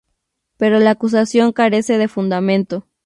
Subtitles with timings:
[0.57, 2.87] Pero la acusación carece de fundamento.